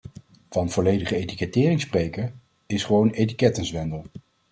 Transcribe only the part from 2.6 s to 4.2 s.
is gewoon etikettenzwendel.